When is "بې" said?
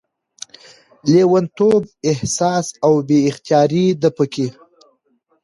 3.07-3.17